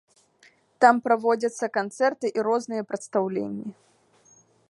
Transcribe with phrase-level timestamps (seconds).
[0.85, 3.67] Там праводзяцца канцэрты і розныя прадстаўленні.